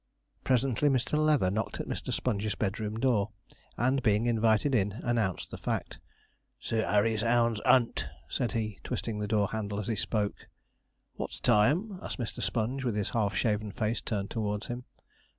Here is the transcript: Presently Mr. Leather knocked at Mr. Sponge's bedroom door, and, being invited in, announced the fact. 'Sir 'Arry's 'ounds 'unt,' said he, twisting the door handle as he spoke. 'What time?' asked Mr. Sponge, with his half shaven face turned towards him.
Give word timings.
Presently 0.43 0.89
Mr. 0.89 1.15
Leather 1.15 1.51
knocked 1.51 1.79
at 1.79 1.85
Mr. 1.87 2.11
Sponge's 2.11 2.55
bedroom 2.55 2.99
door, 2.99 3.29
and, 3.77 4.01
being 4.01 4.25
invited 4.25 4.73
in, 4.73 4.93
announced 4.93 5.51
the 5.51 5.59
fact. 5.59 5.99
'Sir 6.59 6.83
'Arry's 6.87 7.21
'ounds 7.21 7.61
'unt,' 7.65 8.07
said 8.27 8.53
he, 8.53 8.79
twisting 8.83 9.19
the 9.19 9.27
door 9.27 9.49
handle 9.49 9.79
as 9.79 9.85
he 9.87 9.95
spoke. 9.95 10.47
'What 11.17 11.39
time?' 11.43 11.99
asked 12.01 12.17
Mr. 12.17 12.41
Sponge, 12.41 12.83
with 12.83 12.95
his 12.95 13.11
half 13.11 13.35
shaven 13.35 13.71
face 13.71 14.01
turned 14.01 14.31
towards 14.31 14.65
him. 14.65 14.85